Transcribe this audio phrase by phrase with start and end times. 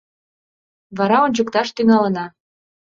[0.97, 2.25] Вара ончыкташ тӱҥалына!